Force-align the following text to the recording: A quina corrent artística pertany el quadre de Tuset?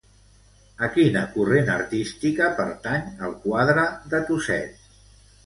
A 0.87 0.87
quina 0.95 1.21
corrent 1.35 1.69
artística 1.73 2.49
pertany 2.61 3.05
el 3.29 3.37
quadre 3.45 3.87
de 4.15 4.25
Tuset? 4.33 4.83